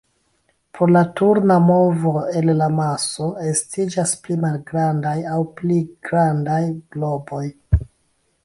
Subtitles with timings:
[0.77, 5.81] Pro la turna movo el la maso estiĝas pli malgrandaj aŭ pli
[6.11, 6.61] grandaj
[6.97, 7.45] globoj.